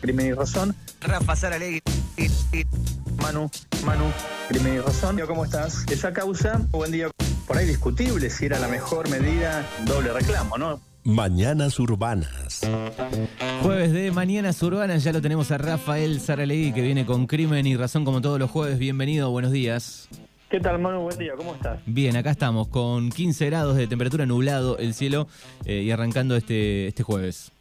[0.00, 0.74] Crimen y Razón.
[1.00, 1.80] Rafa Saralegui.
[3.22, 3.50] Manu,
[3.84, 4.04] Manu,
[4.48, 5.18] Crimen y Razón.
[5.26, 5.84] ¿Cómo estás?
[5.90, 7.10] Esa causa, buen día,
[7.46, 10.80] por ahí discutible si era la mejor medida, doble reclamo, ¿no?
[11.04, 12.60] Mañanas Urbanas.
[13.62, 17.76] Jueves de Mañanas Urbanas, ya lo tenemos a Rafael Saralegui que viene con Crimen y
[17.76, 18.78] Razón como todos los jueves.
[18.78, 20.08] Bienvenido, buenos días.
[20.50, 21.02] ¿Qué tal, Manu?
[21.02, 21.78] Buen día, ¿cómo estás?
[21.84, 25.28] Bien, acá estamos con 15 grados de temperatura, nublado el cielo
[25.66, 27.52] eh, y arrancando este, este jueves.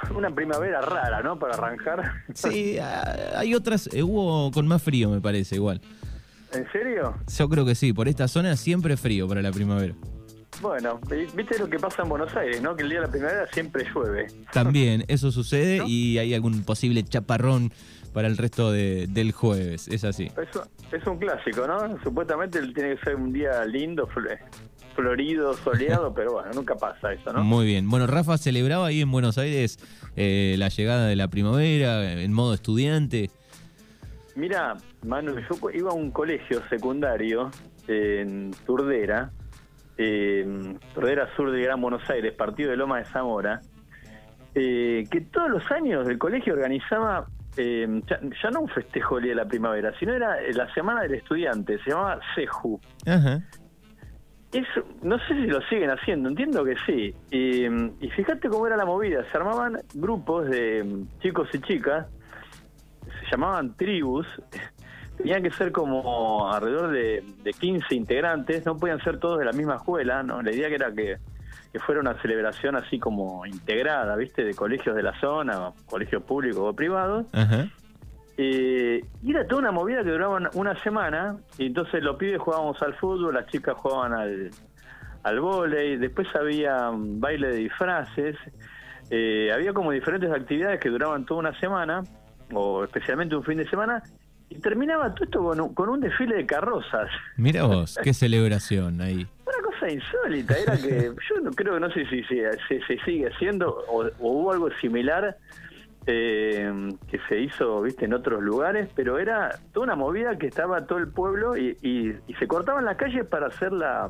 [0.14, 1.38] Una primavera rara, ¿no?
[1.38, 2.12] Para arrancar.
[2.34, 2.78] Sí,
[3.34, 5.80] hay otras, eh, hubo con más frío me parece igual.
[6.52, 7.14] ¿En serio?
[7.36, 9.94] Yo creo que sí, por esta zona siempre frío para la primavera.
[10.60, 11.00] Bueno,
[11.34, 12.74] viste lo que pasa en Buenos Aires, ¿no?
[12.74, 14.26] Que el día de la primavera siempre llueve.
[14.52, 15.84] También, eso sucede ¿No?
[15.86, 17.72] y hay algún posible chaparrón
[18.12, 20.26] para el resto de- del jueves, es así.
[20.42, 21.96] Eso es un clásico, ¿no?
[22.02, 24.08] Supuestamente tiene que ser un día lindo,
[24.94, 27.42] florido, soleado, pero bueno, nunca pasa eso, ¿no?
[27.42, 27.88] Muy bien.
[27.88, 29.78] Bueno, Rafa celebraba ahí en Buenos Aires
[30.16, 33.30] eh, la llegada de la primavera en modo estudiante.
[34.36, 37.50] Mira, Manu, yo iba a un colegio secundario
[37.88, 39.30] en Turdera,
[39.98, 43.60] eh, Turdera Sur de Gran Buenos Aires, partido de Loma de Zamora,
[44.54, 49.30] eh, que todos los años el colegio organizaba eh, ya, ya no un festejo Día
[49.30, 52.80] de la Primavera, sino era eh, la Semana del Estudiante, se llamaba CEJU.
[53.06, 53.42] Ajá.
[54.52, 57.14] Eso, no sé si lo siguen haciendo, entiendo que sí.
[57.30, 57.68] Y,
[58.10, 62.06] fíjate cómo era la movida, se armaban grupos de mm, chicos y chicas,
[63.04, 64.26] se llamaban tribus,
[65.16, 69.52] tenían que ser como alrededor de, de 15 integrantes, no podían ser todos de la
[69.52, 70.42] misma escuela, ¿no?
[70.42, 71.18] La idea que era que,
[71.72, 74.42] que fuera una celebración así como integrada, ¿viste?
[74.42, 77.26] De colegios de la zona, colegios públicos o privados.
[77.32, 77.68] Ajá.
[78.42, 82.38] Eh, y era toda una movida que duraba una- una semana, y entonces los pibes
[82.40, 84.50] jugábamos al fútbol, las chicas jugaban al,
[85.24, 88.36] al vóley, después había baile de disfraces,
[89.10, 92.02] eh, había como diferentes actividades que duraban toda una semana,
[92.54, 94.02] o especialmente un fin de semana,
[94.48, 97.10] y terminaba todo esto con un, con un desfile de carrozas.
[97.36, 99.26] Mira vos, qué celebración ahí.
[99.44, 103.28] Una cosa insólita, era que yo no creo, no sé si se si, se sigue
[103.28, 105.36] haciendo o, o hubo algo similar
[106.06, 106.72] eh,
[107.08, 110.98] que se hizo, viste, en otros lugares, pero era toda una movida que estaba todo
[110.98, 114.08] el pueblo y, y- y se cortaban las calles para hacer la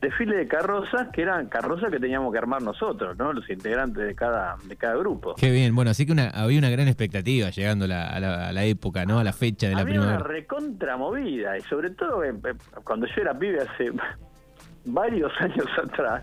[0.00, 3.32] desfile de carrozas, que eran carrozas que teníamos que armar nosotros, ¿no?
[3.32, 5.34] Los integrantes de cada de cada grupo.
[5.34, 5.74] Qué bien.
[5.74, 9.04] Bueno, así que una, había una gran expectativa llegando la- a, la, a la época,
[9.06, 9.18] ¿no?
[9.18, 10.28] A la fecha de la Había una primavera.
[10.32, 12.52] recontra movida y sobre todo eh, eh,
[12.84, 13.90] cuando yo era pibe hace
[14.84, 16.22] varios años atrás,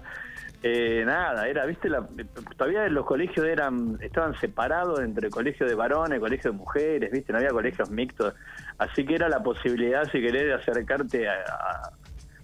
[0.67, 2.25] eh, nada, era, viste, la, eh,
[2.57, 7.37] todavía los colegios eran estaban separados entre colegios de varones, colegios de mujeres, viste, no
[7.37, 8.33] había colegios mixtos,
[8.79, 11.89] así que era la posibilidad, si querés, de acercarte a- a-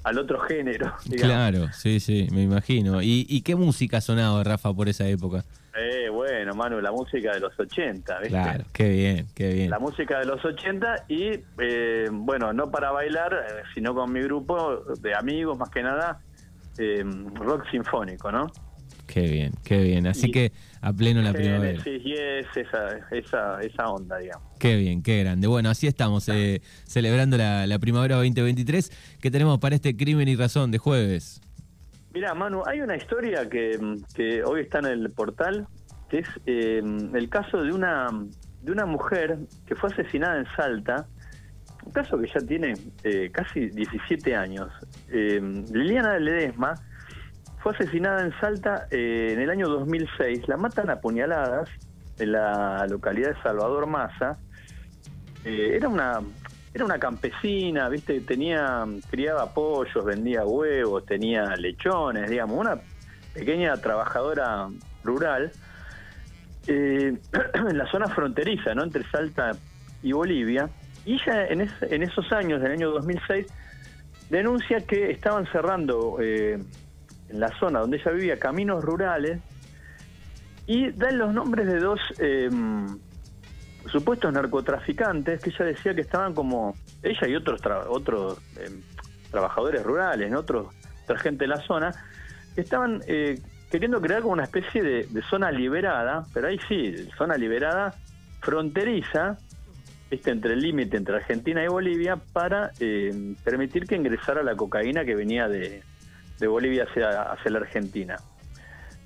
[0.03, 0.93] al otro género.
[1.05, 1.21] digamos.
[1.35, 3.01] Claro, sí, sí, me imagino.
[3.01, 5.43] ¿Y, y qué música sonaba, Rafa, por esa época?
[5.75, 8.29] Eh, bueno, Manu, la música de los 80, ¿viste?
[8.29, 9.69] Claro, qué bien, qué bien.
[9.71, 14.21] la música de los 80 y, eh, bueno, no para bailar, eh, sino con mi
[14.21, 16.19] grupo de amigos, más que nada,
[16.77, 17.03] eh,
[17.35, 18.47] rock sinfónico, ¿no?
[19.07, 20.07] Qué bien, qué bien.
[20.07, 20.51] Así Y- que
[20.81, 21.81] a pleno la primavera.
[21.81, 24.47] Genesis, Yes, esa, esa, esa onda, digamos.
[24.57, 25.47] Qué bien, qué grande.
[25.47, 29.17] Bueno, así estamos, eh, celebrando la, la primavera 2023.
[29.21, 31.41] ¿Qué tenemos para este crimen y razón de jueves?
[32.13, 33.77] Mira, Manu, hay una historia que,
[34.13, 35.67] que hoy está en el portal,
[36.09, 36.81] que es eh,
[37.13, 38.07] el caso de una,
[38.61, 41.07] de una mujer que fue asesinada en Salta,
[41.91, 44.69] un caso que ya tiene eh, casi 17 años.
[45.09, 45.41] Eh,
[45.71, 46.73] Liliana Ledesma
[47.61, 50.47] fue asesinada en Salta eh, en el año 2006.
[50.47, 51.69] La matan a puñaladas
[52.17, 54.37] en la localidad de Salvador Maza.
[55.43, 56.21] Eh, era una
[56.73, 62.79] era una campesina, viste, tenía criaba pollos, vendía huevos, tenía lechones, digamos, una
[63.33, 64.69] pequeña trabajadora
[65.03, 65.51] rural
[66.67, 67.17] eh,
[67.69, 68.83] en la zona fronteriza, ¿no?
[68.83, 69.51] Entre Salta
[70.01, 70.69] y Bolivia.
[71.05, 73.47] Y ella en, es- en esos años, del año 2006,
[74.29, 76.59] denuncia que estaban cerrando eh,
[77.29, 79.39] en la zona donde ella vivía caminos rurales
[80.67, 82.49] y dan los nombres de dos eh,
[83.91, 88.69] supuestos narcotraficantes que ella decía que estaban como ella y otros tra- otros eh,
[89.31, 90.39] trabajadores rurales, ¿no?
[90.39, 90.67] otros
[91.03, 91.93] otra gente de la zona
[92.55, 93.39] que estaban eh,
[93.69, 97.95] queriendo crear como una especie de, de zona liberada, pero ahí sí, zona liberada
[98.41, 99.37] fronteriza,
[100.11, 105.05] viste, entre el límite entre Argentina y Bolivia para eh, permitir que ingresara la cocaína
[105.05, 105.81] que venía de,
[106.39, 108.19] de Bolivia hacia, hacia la Argentina.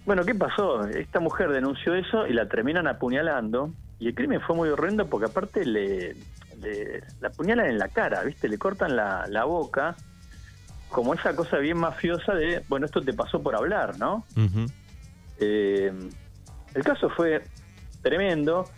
[0.05, 0.85] Bueno, ¿qué pasó?
[0.87, 3.71] Esta mujer denunció eso y la terminan apuñalando.
[3.99, 6.15] Y el crimen fue muy horrendo porque aparte le,
[6.61, 8.49] le- la apuñalan en la cara, ¿viste?
[8.49, 9.95] Le cortan la, la boca,
[10.89, 14.25] como esa cosa bien mafiosa de, bueno, esto te pasó por hablar, ¿no?
[15.39, 15.91] Eh,
[16.73, 17.43] el caso fue
[18.01, 18.69] tremendo.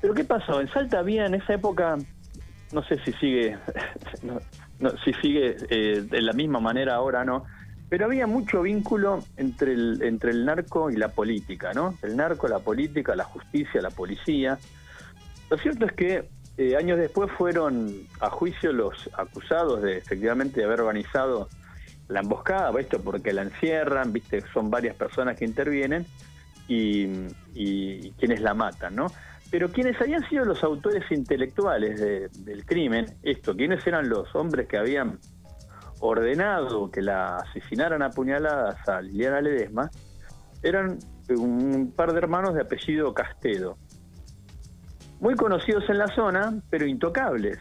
[0.00, 0.60] Pero ¿qué pasó?
[0.60, 1.96] En Salta había en esa época,
[2.72, 3.58] no sé si sigue,
[4.22, 7.44] no, si sigue eh, de la misma manera ahora, ¿no?
[7.88, 11.98] Pero había mucho vínculo entre el, entre el narco y la política, ¿no?
[12.02, 14.58] El narco, la política, la justicia, la policía.
[15.50, 20.80] Lo cierto es que eh, años después fueron a juicio los acusados de efectivamente haber
[20.80, 21.48] organizado
[22.08, 26.06] la emboscada, esto porque la encierran, viste, son varias personas que intervienen
[26.68, 27.06] y,
[27.54, 29.06] y quienes la matan, ¿no?
[29.50, 34.78] Pero quienes habían sido los autores intelectuales del crimen, esto, quienes eran los hombres que
[34.78, 35.18] habían
[36.00, 39.90] ordenado que la asesinaran a puñaladas a Liliana Ledesma,
[40.62, 40.98] eran
[41.28, 43.76] un par de hermanos de apellido Castedo,
[45.20, 47.58] muy conocidos en la zona, pero intocables,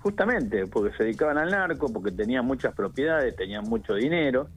[0.00, 4.48] justamente porque se dedicaban al narco, porque tenían muchas propiedades, tenían mucho dinero.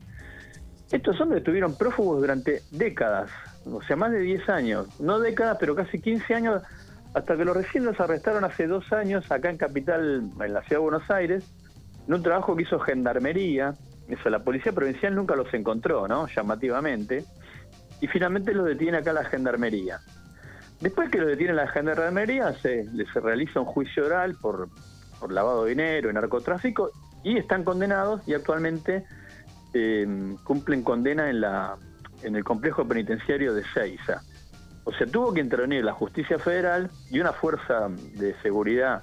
[0.90, 3.30] Estos hombres estuvieron prófugos durante décadas,
[3.66, 6.62] o sea, más de 10 años, no décadas, pero casi 15 años,
[7.14, 10.80] hasta que los recién los arrestaron hace dos años acá en Capital, en la ciudad
[10.80, 11.44] de Buenos Aires,
[12.06, 13.74] en un trabajo que hizo Gendarmería,
[14.08, 16.26] eso, la Policía Provincial nunca los encontró, ¿no?
[16.28, 17.24] Llamativamente,
[18.00, 20.00] y finalmente los detiene acá la Gendarmería.
[20.80, 24.68] Después que los detiene la Gendarmería, se les realiza un juicio oral por,
[25.18, 26.90] por lavado de dinero y narcotráfico,
[27.22, 29.06] y están condenados y actualmente
[29.72, 30.06] eh,
[30.44, 31.76] cumplen condena en la
[32.24, 34.22] en el complejo penitenciario de Seiza.
[34.84, 39.02] O sea, tuvo que intervenir la justicia federal y una fuerza de seguridad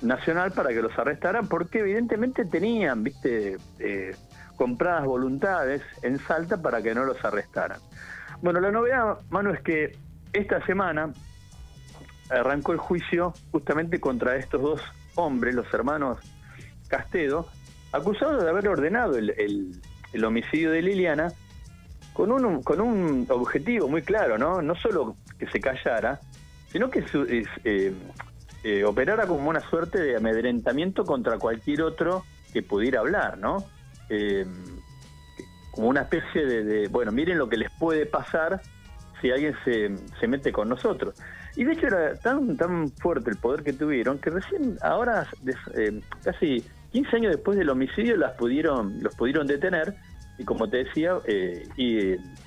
[0.00, 4.16] nacional para que los arrestaran, porque evidentemente tenían, viste, eh,
[4.56, 7.80] compradas voluntades en Salta para que no los arrestaran.
[8.42, 9.96] Bueno, la novedad, Manu, es que
[10.32, 11.12] esta semana
[12.30, 14.82] arrancó el juicio justamente contra estos dos
[15.14, 16.18] hombres, los hermanos
[16.88, 17.46] Castedo,
[17.92, 19.30] acusados de haber ordenado el,
[20.12, 21.32] el homicidio de Liliana
[22.12, 24.60] con un, con un objetivo muy claro, ¿no?
[24.62, 26.20] No solo que se callara,
[26.70, 27.04] sino que
[27.64, 27.94] eh,
[28.64, 33.64] eh, operara como una suerte de amedrentamiento contra cualquier otro que pudiera hablar, ¿no?
[34.08, 34.46] Eh,
[35.70, 38.60] como una especie de, bueno, miren lo que les puede pasar
[39.20, 41.14] si alguien se, se mete con nosotros.
[41.56, 45.26] Y de hecho era tan, tan fuerte el poder que tuvieron que recién, ahora,
[46.22, 49.94] casi 15 años después del homicidio, las pudieron, los pudieron detener
[50.42, 52.00] y como te decía, eh, y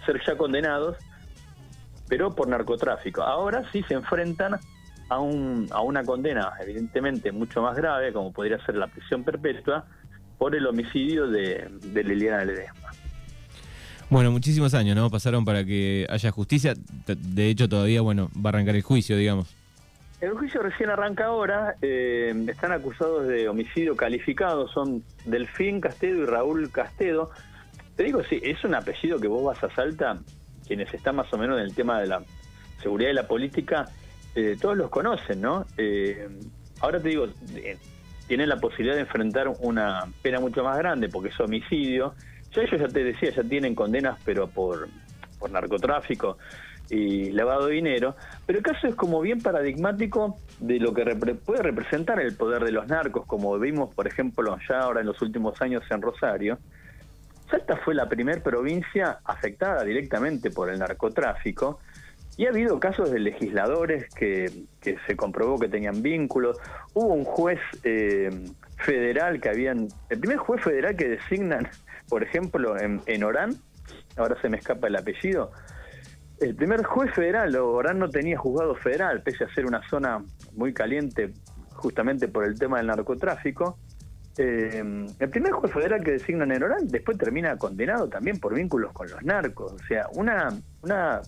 [0.05, 0.97] ser ya condenados,
[2.07, 3.23] pero por narcotráfico.
[3.23, 4.59] Ahora sí se enfrentan
[5.09, 9.85] a, un, a una condena evidentemente mucho más grave, como podría ser la prisión perpetua,
[10.37, 12.91] por el homicidio de, de Liliana Ledesma.
[14.09, 15.09] Bueno, muchísimos años, ¿no?
[15.09, 16.73] Pasaron para que haya justicia.
[17.07, 19.55] De hecho, todavía, bueno, va a arrancar el juicio, digamos.
[20.21, 21.75] El juicio recién arranca ahora.
[21.81, 24.67] Eh, están acusados de homicidio calificado.
[24.67, 27.31] Son Delfín Castedo y Raúl Castedo.
[27.95, 30.19] Te digo, sí, es un apellido que vos vas a Salta,
[30.67, 32.21] quienes están más o menos en el tema de la
[32.81, 33.87] seguridad y la política,
[34.35, 35.65] eh, todos los conocen, ¿no?
[35.77, 36.27] Eh,
[36.81, 37.77] ahora te digo, eh,
[38.27, 42.15] tienen la posibilidad de enfrentar una pena mucho más grande porque es homicidio.
[42.53, 44.89] Ya ellos, ya te decía, ya tienen condenas, pero por,
[45.39, 46.37] por narcotráfico
[46.89, 48.15] y lavado de dinero,
[48.45, 51.03] pero el caso es como bien paradigmático de lo que
[51.43, 55.19] puede representar el poder de los narcos, como vimos, por ejemplo, ya ahora en los
[55.21, 56.59] últimos años en Rosario,
[57.49, 61.79] Salta fue la primer provincia afectada directamente por el narcotráfico
[62.37, 64.51] y ha habido casos de legisladores que,
[64.81, 66.57] se comprobó que tenían vínculos.
[66.93, 68.29] Hubo un juez eh,
[68.77, 69.87] federal que habían...
[70.09, 71.67] El primer juez federal que designan,
[72.09, 73.55] por ejemplo, en, en Orán,
[74.17, 75.51] ahora se me escapa el apellido,
[76.39, 80.23] el primer juez federal, Orán no tenía juzgado federal, pese a ser una zona
[80.53, 81.33] muy caliente
[81.71, 83.77] justamente por el tema del narcotráfico,
[84.37, 88.91] eh, el primer juez federal que designan en oral después termina condenado también por vínculos
[88.91, 89.73] con los narcos.
[89.73, 90.49] O sea, una,
[90.81, 91.21] una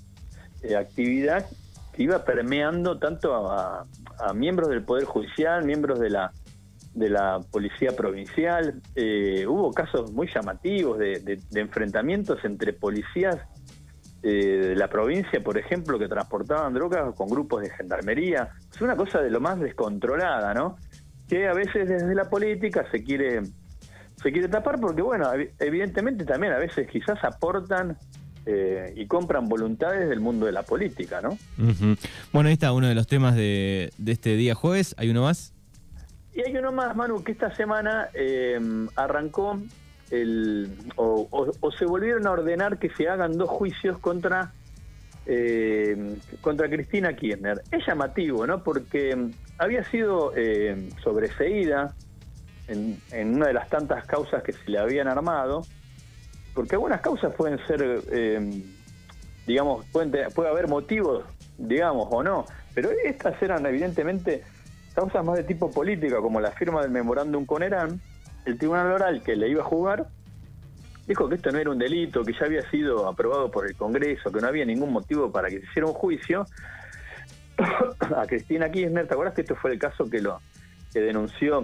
[0.62, 1.46] eh, actividad
[1.94, 3.86] que iba permeando tanto a,
[4.34, 6.32] miembros del Poder Judicial, miembros de la
[6.94, 8.82] de la policía provincial.
[8.96, 13.38] Eh, hubo casos muy llamativos de, enfrentamientos entre policías
[14.24, 18.50] de la provincia, por ejemplo, que transportaban drogas con grupos de gendarmería.
[18.74, 20.78] Es una cosa de lo más descontrolada, ¿no?
[21.28, 23.42] Que a veces desde la política se quiere
[24.22, 25.30] se quiere tapar porque bueno
[25.60, 27.98] evidentemente también a veces quizás aportan
[28.46, 31.38] eh, y compran voluntades del mundo de la política no
[32.32, 35.54] bueno ahí está uno de los temas de, este día jueves hay uno más
[36.34, 38.60] y hay uno más Manu que esta semana eh,
[38.96, 39.60] arrancó
[40.12, 44.54] el o, se volvieron a ordenar que se hagan dos juicios contra
[45.26, 47.62] eh, contra Cristina Kirchner.
[47.70, 48.64] Es llamativo, ¿no?
[48.64, 51.94] Porque había sido eh, sobreseída
[52.68, 53.00] en,
[53.36, 55.62] una de las tantas causas que se le habían armado,
[56.54, 58.64] porque algunas causas pueden ser, eh,
[59.46, 61.24] digamos, pueden puede haber motivos
[61.58, 62.46] digamos, o no.
[62.74, 64.44] Pero estas eran evidentemente
[64.94, 68.00] causas más de tipo política, como la firma del memorándum con Irán.
[68.46, 70.08] El tribunal oral que le iba a jugar
[71.06, 74.32] dijo que esto no era un delito, que ya había sido aprobado por el Congreso,
[74.32, 76.46] que no había ningún motivo para que se hiciera un juicio.
[78.16, 80.40] a Cristina Kirchner, ¿te acuerdas que esto fue el caso que lo
[80.94, 81.64] que denunció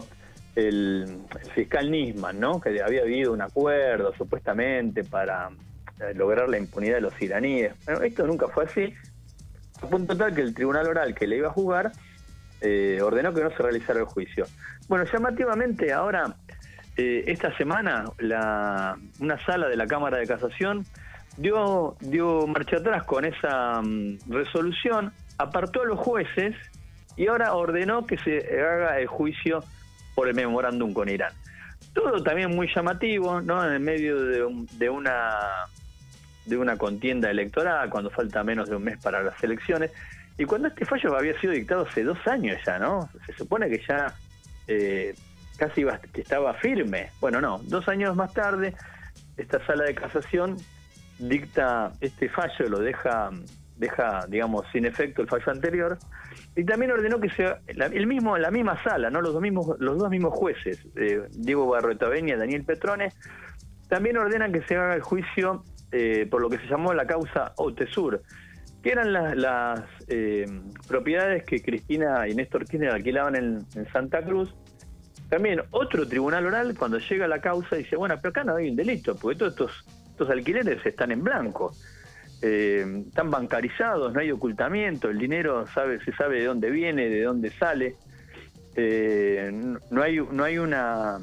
[0.55, 1.21] el,
[1.55, 2.59] fiscal Nisman, ¿no?
[2.59, 5.49] Que había habido un acuerdo supuestamente para
[5.99, 7.73] eh, lograr la impunidad de los iraníes.
[7.85, 8.93] Bueno, esto nunca fue así.
[9.81, 11.91] A punto tal que el tribunal oral que le iba a jugar
[12.61, 14.45] eh, ordenó que no se realizara el juicio.
[14.87, 16.35] Bueno, llamativamente ahora,
[16.95, 20.85] eh, esta semana, la, una sala de la Cámara de Casación
[21.37, 26.55] dio, dio marcha atrás con esa mm, resolución, apartó a los jueces
[27.15, 29.63] y ahora ordenó que se haga el juicio
[30.15, 31.33] por el memorándum con Irán.
[31.93, 33.71] Todo también muy llamativo, ¿no?
[33.71, 35.37] En medio de, de, una
[36.45, 39.91] de una contienda electoral, cuando falta menos de un mes para las elecciones,
[40.37, 43.09] y cuando este fallo había sido dictado hace dos años ya, ¿no?
[43.25, 44.15] Se supone que ya
[44.67, 45.13] eh,
[45.57, 47.11] casi que estaba firme.
[47.19, 48.73] Bueno, no, dos años más tarde,
[49.37, 50.57] esta sala de casación
[51.19, 53.29] dicta este fallo, lo deja
[53.75, 55.97] deja, digamos, sin efecto el fallo anterior,
[56.55, 59.97] y también ordenó que sea el mismo, la misma sala, no los dos mismos, los
[59.97, 63.11] dos mismos jueces, eh, Diego Barroetaveña y Daniel Petrone,
[63.89, 65.63] también ordenan que se haga el juicio
[65.95, 68.23] eh, por lo que se llamó la causa Otesur,
[68.81, 70.45] que eran las, eh,
[70.87, 74.55] propiedades que Cristina y Néstor Kirchner alquilaban en, Santa Cruz.
[75.29, 78.75] También otro tribunal oral, cuando llega la causa, dice, bueno, pero acá no hay un
[78.75, 81.71] delito, porque todos estos, estos alquileres están en blanco.
[82.45, 87.23] Eh, están bancarizados, no hay ocultamiento, el dinero sabe, se sabe de dónde viene, de
[87.23, 87.95] dónde sale,
[88.75, 89.49] eh,
[89.89, 91.19] no hay no hay una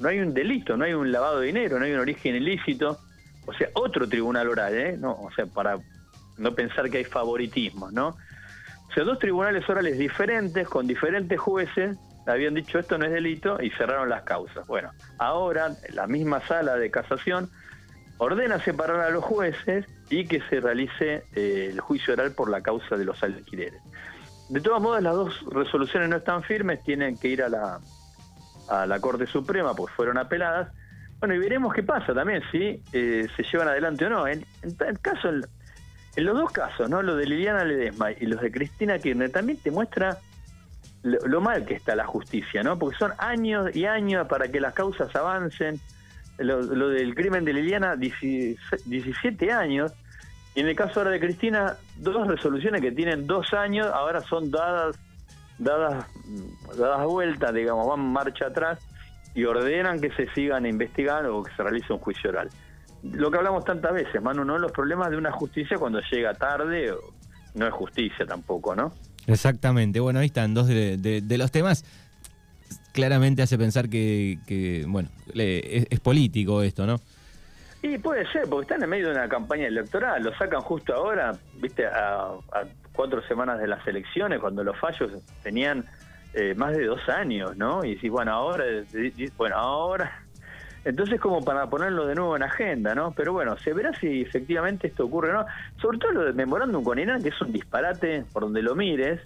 [0.00, 2.98] no hay un delito, no hay un lavado de dinero, no hay un origen ilícito,
[3.46, 4.96] o sea, otro tribunal oral, ¿eh?
[4.98, 5.78] No, o sea, para
[6.38, 8.08] no pensar que hay favoritismo, ¿no?
[8.08, 13.62] O sea, dos tribunales orales diferentes, con diferentes jueces, habían dicho esto no es delito
[13.62, 14.66] y cerraron las causas.
[14.66, 17.48] Bueno, ahora la misma sala de casación
[18.18, 22.60] ordena separar a los jueces y que se realice eh, el juicio oral por la
[22.60, 23.80] causa de los alquileres.
[24.48, 27.80] De todos modos, las dos resoluciones no están firmes, tienen que ir a la,
[28.68, 30.72] a la Corte Suprema, pues fueron apeladas.
[31.18, 34.28] Bueno, y veremos qué pasa también, si eh, se llevan adelante o no.
[34.28, 37.02] En, el caso, en, los dos casos, ¿no?
[37.02, 40.18] Lo de Liliana Ledesma y los de Cristina Kirchner, también te muestra
[41.02, 42.78] lo, lo mal que está la justicia, ¿no?
[42.78, 45.80] Porque son años y años para que las causas avancen
[46.38, 49.92] lo, del crimen de Liliana, 17 años.
[50.54, 54.50] Y en el caso ahora de Cristina, dos resoluciones que tienen dos años, ahora son
[54.50, 54.98] dadas,
[55.58, 56.06] dadas,
[56.78, 58.78] dadas vueltas, digamos, van marcha atrás
[59.34, 62.48] y ordenan que se sigan investigando o que se realice un juicio oral.
[63.02, 64.58] Lo que hablamos tantas veces, Manu, ¿no?
[64.58, 66.90] Los problemas de una justicia cuando llega tarde
[67.54, 68.92] no es justicia tampoco, ¿no?
[69.26, 70.00] Exactamente.
[70.00, 71.84] Bueno, ahí están dos de los temas
[72.96, 76.96] claramente hace pensar que, bueno, es, político esto, ¿no?
[77.82, 81.32] Y puede ser, porque están en medio de una campaña electoral, lo sacan justo ahora,
[81.60, 82.32] viste, a,
[82.92, 85.12] cuatro semanas de las elecciones, cuando los fallos
[85.42, 85.84] tenían
[86.32, 87.84] eh, más de dos años, ¿no?
[87.84, 88.64] Y si bueno, ahora,
[89.36, 90.22] bueno, ahora...
[90.86, 93.10] Entonces como para ponerlo de nuevo en agenda, ¿no?
[93.10, 95.46] Pero bueno, se verá si efectivamente esto ocurre o no.
[95.82, 99.20] Sobre todo lo del memorándum con Irán, que es un disparate por donde lo mires,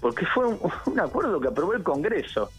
[0.00, 2.50] porque fue un acuerdo que aprobó el Congreso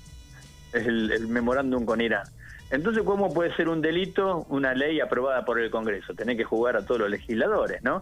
[0.74, 2.28] es el, memorándum con Irán.
[2.72, 6.14] Entonces, ¿cómo puede ser un delito una ley aprobada por el Congreso?
[6.14, 8.02] Tener que jugar a todos los legisladores, ¿no?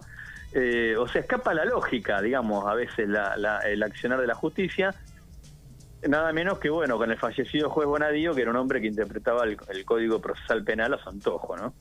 [0.52, 4.94] Eh, o sea, escapa la lógica, digamos, a veces el accionar de la justicia.
[6.06, 9.44] Nada menos que, bueno, con el fallecido juez Bonadío, que era un hombre que interpretaba
[9.44, 11.74] el, Código Procesal Penal a su antojo, ¿no?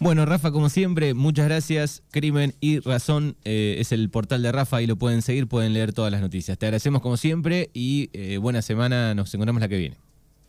[0.00, 2.02] Bueno, Rafa, como siempre, muchas gracias.
[2.10, 5.92] Crimen y Razón eh, es el portal de Rafa, ahí lo pueden seguir, pueden leer
[5.92, 6.58] todas las noticias.
[6.58, 9.96] Te agradecemos como siempre y eh, buena semana, nos encontramos la que viene.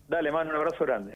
[0.07, 1.11] Dale, mano, un abrazo grande.